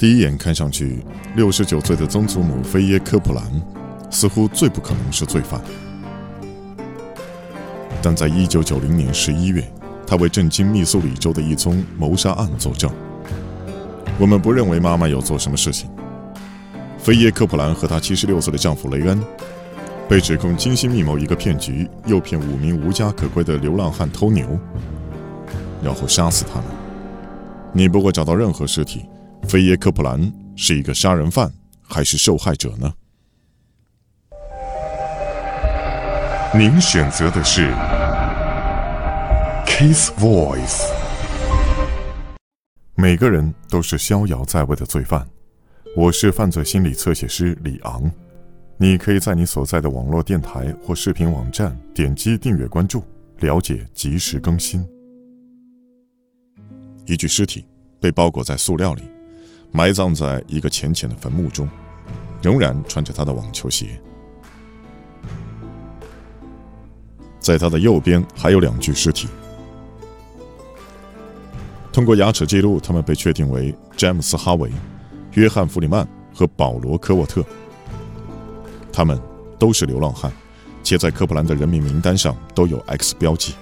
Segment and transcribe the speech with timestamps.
[0.00, 1.04] 第一眼看上去，
[1.36, 3.44] 六十九岁的曾祖母菲耶·科普兰
[4.08, 5.60] 似乎最不可能是罪犯。
[8.00, 9.62] 但在一九九零年十一月，
[10.06, 12.90] 他为震惊密苏里州的一宗谋杀案作证。
[14.18, 15.90] 我们不认为妈妈有做什么事情。
[16.96, 19.22] 菲耶·科普兰和她七十六岁的丈夫雷恩
[20.08, 24.58] 被指控精心密谋一个骗局，诱骗五名无家可归的流浪汉偷牛，
[25.84, 26.64] 然后杀死他们。
[27.74, 29.04] 你不会找到任何尸体。
[29.48, 32.92] 菲耶·科普兰是一个杀人犯还是受害者呢？
[36.54, 37.72] 您选择的是
[39.66, 40.84] Case Voice。
[42.94, 45.26] 每个人都是逍遥在外的罪犯。
[45.96, 48.10] 我是犯罪心理侧写师李昂。
[48.76, 53.02] 你可以在你所在的网络电台或视频网站点击订阅关注，
[53.40, 54.86] 了解及时更新。
[57.06, 57.66] 一具尸体
[58.00, 59.02] 被包裹在塑料里，
[59.72, 61.68] 埋葬在一个浅浅的坟墓中，
[62.42, 64.00] 仍然穿着他的网球鞋。
[67.38, 69.28] 在他的右边还有两具尸体。
[71.92, 74.70] 通过牙齿记录，他们被确定为詹姆斯·哈维、
[75.32, 77.44] 约翰·弗里曼和保罗·科沃特。
[78.92, 79.20] 他们
[79.58, 80.30] 都是流浪汉，
[80.82, 83.54] 且在科普兰的人民名单上都有 X 标记。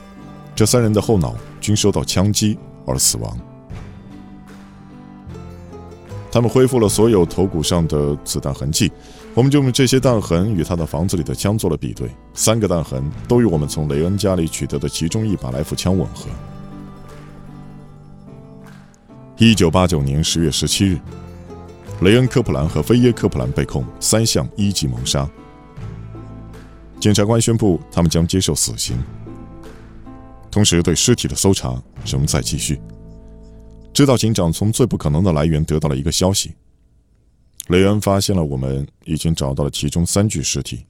[0.54, 3.38] 这三人的后脑均受到枪击而死亡。
[6.38, 8.92] 他们恢复了所有头骨上的子弹痕迹。
[9.34, 16.30] 我们就用这些弹痕与他的房子里的枪做了比对，三个弹痕都与我们从雷恩家里取得的其中一把来福枪吻合。
[19.36, 21.00] 一九八九年十月十七日，
[22.02, 25.28] 雷恩·科普兰和菲耶·科普兰被控三项一级谋杀。
[27.00, 28.96] 检察官宣布他们将接受死刑，
[30.52, 31.74] 同时对尸体的搜查
[32.06, 32.80] 仍在继续。
[33.92, 36.52] 知道警长从最不可能的来源得到了一个消息。
[37.68, 40.86] 雷恩发现了，我们已经找到了其中三具尸体。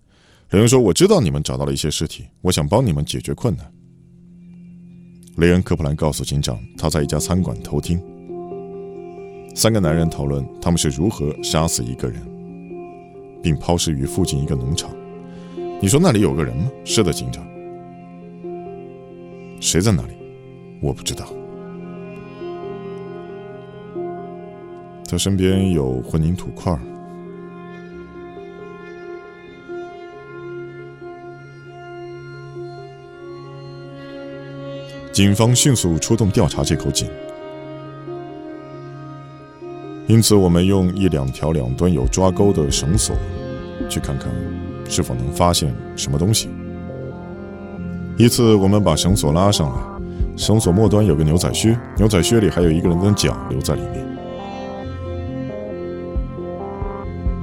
[0.51, 3.71] 雷恩说：“我知道你们找到了一些尸体，我想帮你们解决困难。”
[5.37, 8.01] 雷恩·科普兰告诉警长，他在一家餐馆偷听
[9.55, 12.21] 三个男人讨论他们是如何杀死一个人，
[13.43, 14.91] 并抛尸于附近一个农场。
[15.81, 16.71] 你说那里有个人吗？
[16.85, 17.47] 是的，警长。
[19.61, 20.15] 谁在那里？
[20.81, 21.29] 我不知道。
[25.11, 26.79] 他身边有混凝土块。
[35.11, 37.09] 警方迅速出动调查这口井，
[40.07, 43.17] 因此我们用一两条两端有抓钩的绳索，
[43.89, 44.31] 去看看
[44.89, 46.51] 是否能发现什么东西。
[48.17, 49.83] 一次，我们把绳索拉上来，
[50.37, 54.07] 绳索末端有个牛仔靴，牛仔靴里还有一个人的脚留在里面。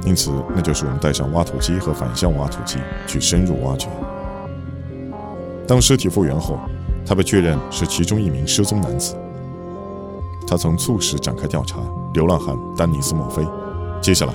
[0.05, 2.77] 因此，那就是我们带上挖土机和反向挖土机
[3.07, 3.89] 去深入挖掘。
[5.67, 6.59] 当尸体复原后，
[7.05, 9.16] 他被确认是其中一名失踪男子。
[10.47, 11.79] 他曾促使展开调查
[12.13, 13.43] 流浪汉丹尼斯·墨菲。
[13.99, 14.33] 接下来，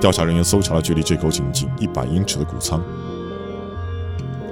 [0.00, 2.82] 调查人员搜查了距离这口井仅一百英尺的谷仓。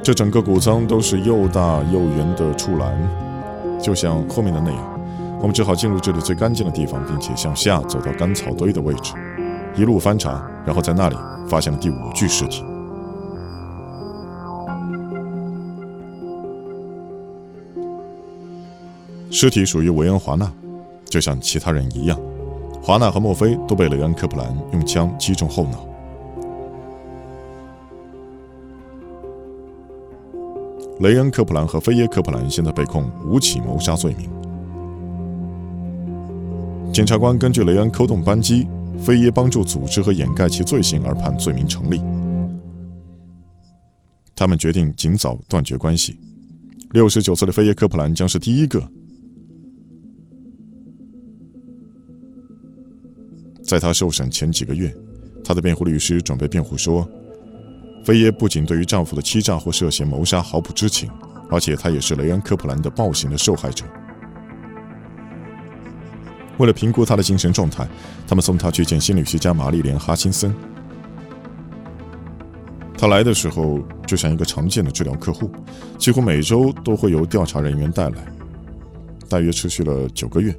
[0.05, 2.97] 这整个谷仓都是又大又圆的畜栏，
[3.83, 5.01] 就像后面的那样。
[5.41, 9.15] 我们只好进入这里最干净的地方，并且向下走到干草堆的位置。
[9.75, 11.17] 一路翻查，然后在那里
[11.49, 12.63] 发现了第五具尸体。
[19.33, 20.49] 尸体属于维恩·华纳，
[21.07, 22.17] 就像其他人一样，
[22.81, 25.85] 华纳和墨菲都被雷恩·科普兰用枪击中后脑。
[31.01, 34.31] 雷恩·科普兰和菲耶·科普兰现在被控五起谋杀罪名。
[36.93, 38.69] 检察官根据雷恩扣动扳机。
[39.05, 42.01] 菲耶帮助组织和掩盖其罪行而判罪名成立。
[44.37, 46.19] 他们决定尽早断绝关系。
[46.93, 48.83] 六十九岁的菲耶科普兰将是第一个。
[53.63, 54.95] 在他受审前几个月，
[55.45, 57.09] 他的辩护律师准备辩护说，
[58.05, 61.09] 菲耶不仅对于丈夫的欺诈或涉嫌谋杀毫不知情，
[61.51, 63.85] 而且他也是雷恩科普兰的暴行的受害者。
[66.61, 67.89] 为了评估他的精神状态，
[68.29, 70.55] 他们送他去见心理学家玛丽莲·哈辛森。
[72.99, 75.51] 他来的时候就像一个常见的治疗客户，
[75.97, 78.17] 几乎每周都会由调查人员带来。
[79.27, 80.55] 大约持续了九个月，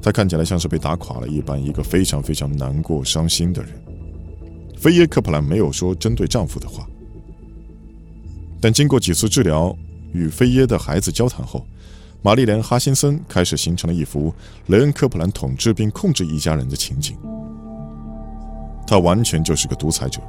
[0.00, 3.72] 他看起来像是被打垮了一般，一个非常非常难过、伤心的人。
[4.78, 6.88] 菲耶·克普兰没有说针对丈夫的话，
[8.58, 9.76] 但经过几次治疗，
[10.14, 11.66] 与菲耶的孩子交谈后。
[12.24, 14.32] 玛丽莲·哈辛森开始形成了一幅
[14.66, 17.16] 雷恩·科普兰统治并控制一家人的情景。
[18.86, 20.20] 他完全就是个独裁者。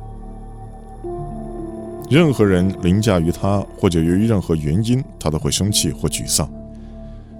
[2.09, 6.51] 任何人凌驾于他，或者由于任何原因，他都会生气或沮丧。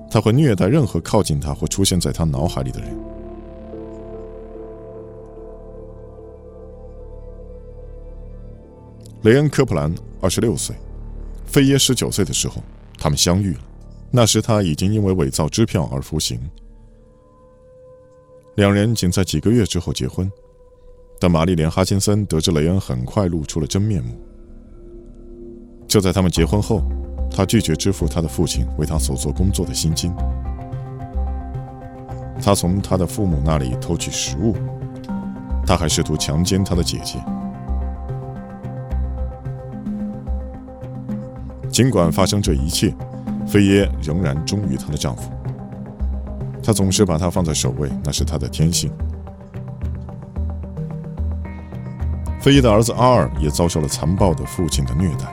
[0.10, 2.90] 他会虐待任何靠近他或出现在他脑海里的人。
[9.24, 10.76] 雷恩·科普兰二十六岁，
[11.48, 12.62] 费耶十九岁的时候，
[13.00, 13.60] 他们相遇了。
[14.16, 16.40] 那时他已经因为伪造支票而服刑。
[18.58, 20.32] 两人仅在几个月之后结婚，
[21.20, 24.16] 但玛丽莲·哈金森得知雷恩很快露出了真面目。
[25.88, 26.84] 就在他们结婚后，
[27.32, 30.14] 他拒绝支付他的父亲为他所做工作的薪金。
[32.40, 34.56] 他从他的父母那里偷取食物，
[35.66, 37.20] 他还试图强奸他的姐姐。
[41.72, 42.96] 尽管发生这一切，
[43.54, 45.32] 菲耶仍然忠于她的丈夫。
[46.64, 48.92] 她总是把他放在首位，那是她的天性。
[52.42, 55.32] 菲耶的儿子阿尔也遭受了残暴的父亲的虐待。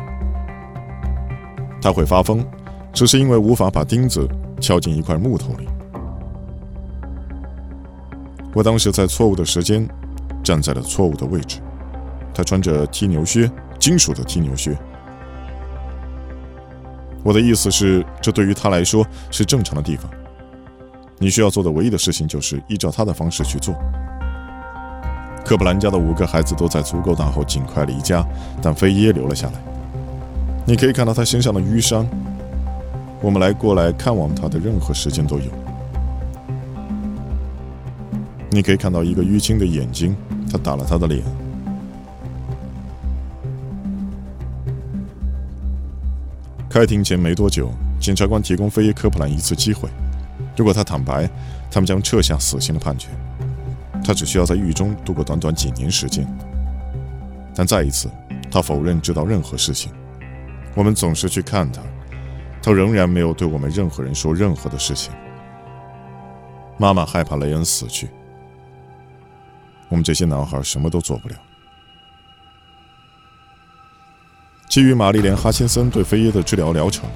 [1.81, 2.44] 他会发疯，
[2.93, 4.28] 只是因为无法把钉子
[4.61, 5.66] 敲进一块木头里。
[8.52, 9.88] 我当时在错误的时间，
[10.44, 11.58] 站在了错误的位置。
[12.34, 14.76] 他穿着踢牛靴，金属的踢牛靴。
[17.22, 20.11] 我的意思是，这对于他来说是正常的地方。
[21.19, 23.75] 你需要做的唯一的事情就是依照他的方式去做。
[25.44, 28.26] 科布兰家的五个孩子都在足够大后尽快离家，
[28.62, 29.55] 但菲耶留了下来。
[30.64, 32.06] 你可以看到他身上的淤伤。
[33.20, 35.44] 我们来过来看望他的任何时间都有。
[38.50, 40.16] 你可以看到一个淤青的眼睛，
[40.50, 41.23] 他打了他的脸。
[46.70, 47.69] 开庭前没多久，
[47.99, 49.88] 检察官提供菲耶科普兰一次机会。
[50.56, 51.28] 如果他坦白，
[51.69, 53.08] 他们将撤下死刑的判决。
[54.05, 56.25] 他只需要在狱中度过短短几年时间。
[57.56, 58.08] 但再一次，
[58.52, 59.90] 他否认知道任何事情。
[60.76, 61.82] 我们总是去看他，
[62.62, 65.12] 他仍然没有对我们任何人说任何的事情。
[66.78, 68.08] 妈妈害怕雷恩死去。
[69.88, 71.34] 我们这些男孩什么都做不了。
[74.70, 77.11] 基于玛丽莲·哈辛森对菲耶的治疗疗程，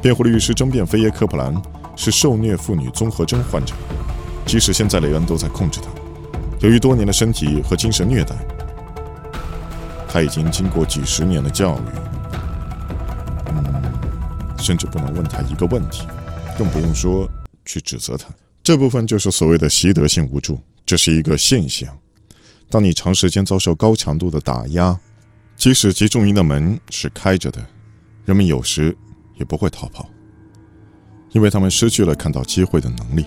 [0.00, 1.52] 辩护律师争辩菲耶·科普兰
[1.96, 3.74] 是受虐妇女综合征患者，
[4.46, 5.88] 即使现在雷恩都在控制他。
[6.60, 8.36] 由于多年的身体和精神虐待，
[10.06, 11.80] 他已经经过几十年的教育，
[13.48, 13.82] 嗯，
[14.56, 16.06] 甚至不能问他一个问题，
[16.56, 17.28] 更不用说
[17.64, 18.28] 去指责他。
[18.62, 21.92] 这部分就是所谓的习得性无助，这是一个现象。
[22.70, 24.96] 当你长时间遭受高强度的打压。
[25.56, 27.64] 即使集中营的门是开着的，
[28.24, 28.96] 人们有时
[29.36, 30.08] 也不会逃跑，
[31.32, 33.24] 因为他们失去了看到机会的能力。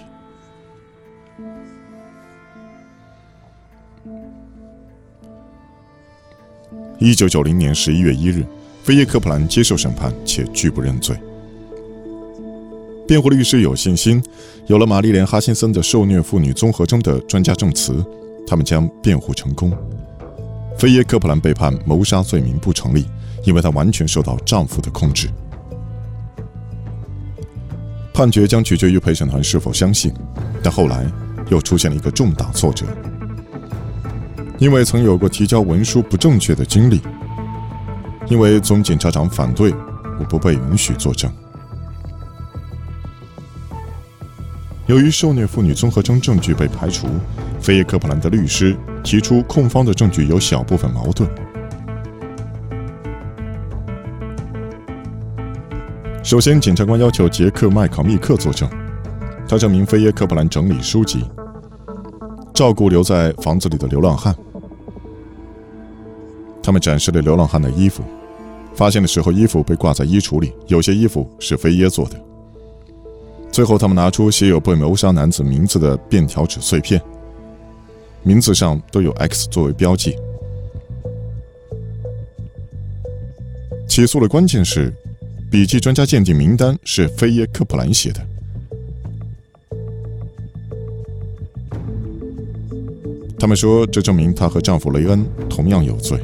[7.00, 8.46] 一九九零年十一月一日，
[8.84, 11.18] 菲耶科普兰接受审判且拒不认罪。
[13.08, 14.24] 辩护律师有信心，
[14.68, 18.06] 有了玛丽莲·哈辛森的受虐妇女综合征的专家证词，
[18.46, 19.76] 他们将辩护成功。
[20.80, 23.06] 菲耶科普兰被判谋杀罪名不成立，
[23.44, 25.30] 因为她完全受到丈夫的控制。
[28.14, 30.14] 判决将取决于陪审团是否相信，
[30.64, 31.06] 但后来
[31.50, 32.86] 又出现了一个重大挫折，
[34.58, 37.02] 因为曾有过提交文书不正确的经历。
[38.30, 39.74] 因为总检察长反对，
[40.18, 41.30] 我不被允许作证。
[44.90, 47.08] 由于受虐妇女综合征证据被排除，
[47.62, 48.76] 菲耶科普兰的律师。
[49.02, 51.28] 提出控方的证据有小部分矛盾。
[56.22, 58.70] 首先，检察官要求杰克·麦考密克作证，
[59.48, 61.24] 他证明菲耶·科普兰整理书籍、
[62.54, 64.36] 照顾留在房子里的流浪汉。
[66.62, 68.04] 他们展示了流浪汉的衣服，
[68.76, 72.29] 发现的时候衣服被挂在衣橱里，有些衣服是菲耶做的。
[73.60, 77.02] 最后，他们拿出写有被谋杀男子名字的便条纸碎片。
[78.24, 80.16] 名字上都有 X 作为标记。
[83.86, 84.94] 起诉的关键是，
[85.52, 88.26] 笔记专家鉴定名单是菲耶科普兰写的。
[93.38, 96.18] 他们说，这证明她和丈夫雷恩同样有罪。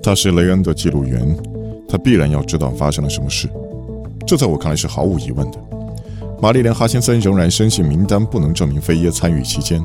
[0.00, 1.36] 他是雷恩的记录员，
[1.88, 3.48] 他必然要知道发生了什么事。
[4.26, 5.58] 这在我看来是毫无疑问的。
[6.42, 9.82] 玛丽莲·哈辛森仍然深信名单不能证明菲耶参与其间，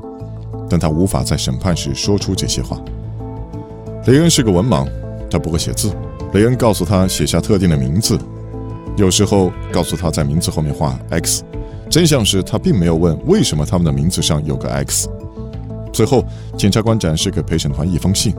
[0.69, 2.81] 但他无法在审判时说出这些话。
[4.07, 4.88] 雷恩是个文盲，
[5.29, 5.93] 他不会写字。
[6.33, 8.17] 雷恩告诉他写下特定的名字，
[8.98, 11.43] 有时候告诉他在名字后面画 X。
[11.89, 15.07] 真相是他并没有问为什么他们的名字上有个 X。
[15.93, 16.24] 最后，
[16.57, 18.33] 检察官展示给陪审团一封信，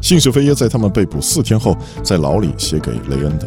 [0.00, 3.46] 信是菲耶在他们被捕四天后在牢里写给雷恩的，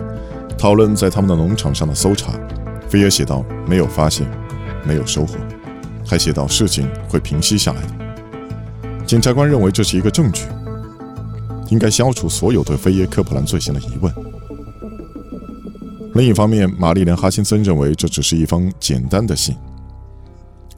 [0.62, 2.39] 讨论在他们的农场上的搜查。
[2.88, 4.30] 菲耶写道：“没有发现，
[4.86, 5.36] 没有收获，
[6.06, 7.88] 还写道事情会平息下来的。”
[9.03, 10.44] 检察官认为这是一个证据，
[11.70, 14.13] 应该消除所有对菲耶·科普兰罪行的疑问。
[16.13, 19.56] 另一方面，玛丽莲·哈辛森认为这只是一封简单的信。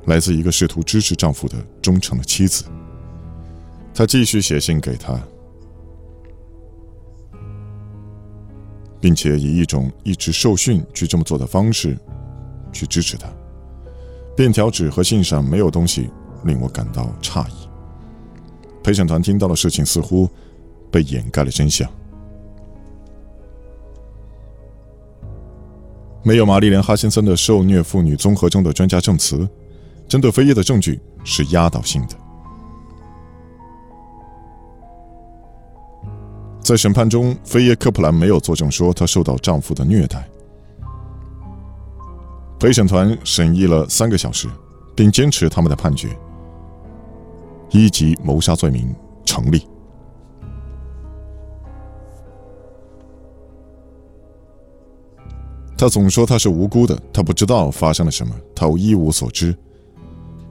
[0.06, 2.63] 来自一个试图支持丈夫的忠诚的妻子，
[3.94, 5.20] 她继续写信给他，
[9.03, 11.98] 并且以一种一直受训去这么做的方式
[12.72, 13.27] 去支持他。
[14.33, 16.10] 便条纸和信上没有东西
[16.45, 17.51] 令我感到诧异。
[18.81, 20.29] 陪审团听到的事情似乎
[20.89, 21.86] 被掩盖了真相。
[26.24, 29.45] 没有玛丽莲·哈辛森的受虐妇女综合征的专家证词。
[30.07, 32.23] 针对飞叶的证据是压倒性的。
[36.63, 40.25] 在审判中，菲耶·科普兰没有作证说她受到丈夫的虐待。
[42.58, 44.48] 陪审团审议了三个小时，
[44.96, 46.17] 并坚持他们的判决：
[47.72, 49.67] 一级谋杀罪名成立。
[55.77, 59.53] 他总说他是无辜的，他不知道发生了什么，他一无所知。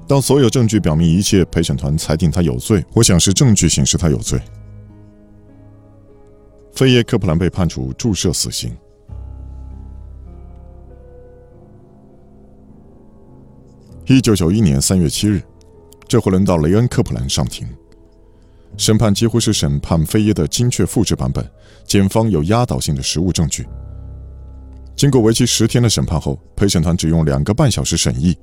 [0.07, 2.85] 当所有证据表明一切，陪审团裁定他有罪。
[2.93, 4.39] 我想是证据显示他有罪。
[6.73, 8.75] 菲耶·科普兰被判处注射死刑。
[14.07, 15.43] 一九九一年三月七日，
[16.09, 17.69] 这回轮到雷恩·科普兰上庭。
[18.79, 21.47] 审判几乎是审判菲耶的精确复制版本，
[21.85, 23.67] 检方有压倒性的实物证据。
[24.97, 28.35] 经过为期十天的审判后，陪审团只用两个半小时审议。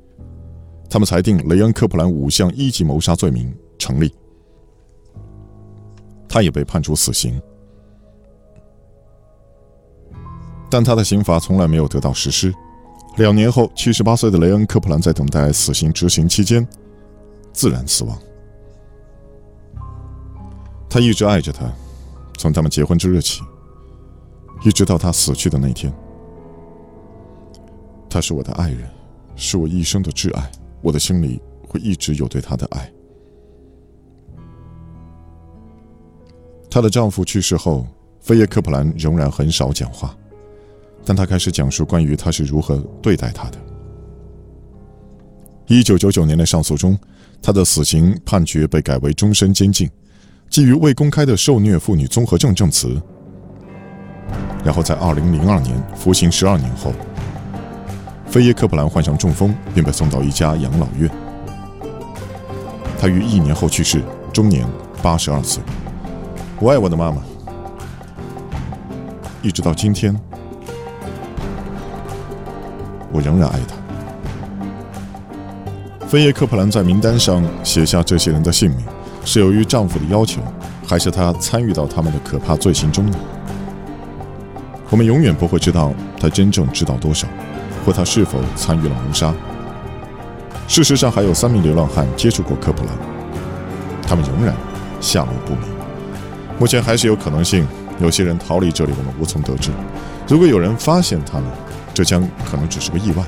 [0.88, 4.14] 他们裁定雷恩·科普兰五项一级谋杀罪名成立，
[6.28, 7.42] 他也被判处死刑，
[10.70, 12.54] 但他的刑罚从来没有得到实施。
[13.18, 16.66] 两年后，七十八岁的雷恩·科普兰在等待死刑执行期间
[17.52, 18.18] 自然死亡。
[20.90, 21.66] 他一直爱着她，
[22.38, 23.42] 从他们结婚之日起，
[24.64, 25.94] 一直到他死去的那天。
[28.10, 28.90] 他是我的爱人，
[29.36, 30.52] 是我一生的挚爱。
[30.82, 32.92] 我的心里会一直有对她的爱。
[36.72, 37.86] 她的丈夫去世后，
[38.22, 40.16] 菲耶·科普兰仍然很少讲话，
[41.10, 43.58] 但他开始讲述关于他是如何对待她的。
[45.66, 46.96] 一九九九年的上诉中，
[47.42, 49.90] 他的死刑判决被改为终身监禁，
[50.52, 53.02] 基于未公开的受虐妇女综合症证词。
[54.64, 56.94] 然后在二零零二年服刑十二年后。
[58.28, 61.10] 菲耶·科普兰患上中风，并被送到一家养老院。
[63.00, 64.64] 他于一年后去世，终年
[65.02, 65.64] 八十二岁。
[66.60, 67.24] 我爱我的妈妈，
[69.42, 70.16] 一直到今天，
[73.12, 73.76] 我仍然爱她。
[76.08, 78.86] 菲耶·科普兰在名单上写下这些人的姓名，
[79.24, 80.42] 是由于丈夫的要求，
[80.88, 83.18] 还是她参与到他们的可怕罪行中呢？
[84.90, 87.28] 我们永远不会知道她真正知道多少。
[87.86, 89.34] 或他是否参与了谋杀？
[90.68, 92.94] 事实上，还有三名流浪汉接触过科普兰，
[94.06, 94.54] 他们仍然
[95.00, 95.62] 下落不明。
[96.60, 97.66] 目前还是有可能性，
[98.02, 99.72] 有些人逃离这里，我们无从得知。
[100.28, 101.46] 如果有人发现他们，
[101.94, 103.24] 这将可能只是个意外。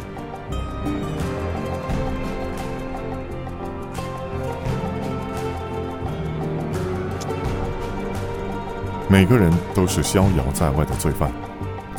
[9.10, 11.32] 每个人都是逍遥在外的罪犯。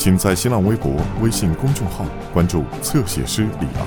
[0.03, 3.87] 请在新浪微博、微信公众号关注“侧写师李昂”。